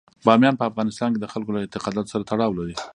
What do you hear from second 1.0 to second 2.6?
کې د خلکو له اعتقاداتو سره تړاو